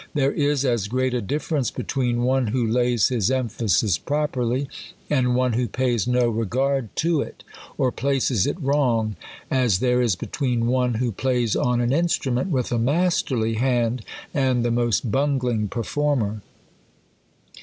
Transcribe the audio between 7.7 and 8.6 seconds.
or places it